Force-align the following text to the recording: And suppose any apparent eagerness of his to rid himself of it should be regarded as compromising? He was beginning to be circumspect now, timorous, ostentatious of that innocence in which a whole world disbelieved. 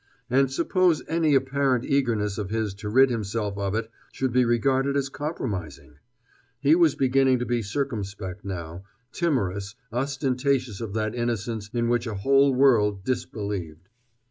And 0.31 0.51
suppose 0.51 1.03
any 1.07 1.35
apparent 1.35 1.85
eagerness 1.85 2.39
of 2.39 2.49
his 2.49 2.73
to 2.73 2.89
rid 2.89 3.11
himself 3.11 3.55
of 3.59 3.75
it 3.75 3.91
should 4.11 4.33
be 4.33 4.43
regarded 4.45 4.97
as 4.97 5.09
compromising? 5.09 5.99
He 6.59 6.73
was 6.73 6.95
beginning 6.95 7.37
to 7.37 7.45
be 7.45 7.61
circumspect 7.61 8.43
now, 8.43 8.83
timorous, 9.11 9.75
ostentatious 9.93 10.81
of 10.81 10.95
that 10.95 11.13
innocence 11.13 11.69
in 11.71 11.87
which 11.87 12.07
a 12.07 12.15
whole 12.15 12.51
world 12.51 13.03
disbelieved. 13.03 13.89